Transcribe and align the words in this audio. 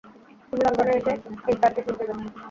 তুমি 0.45 0.61
লন্ডনে 0.63 0.93
এসে, 0.99 1.13
এই 1.49 1.55
চার্চে 1.61 1.81
সুর 1.85 1.95
দিবে। 1.99 2.13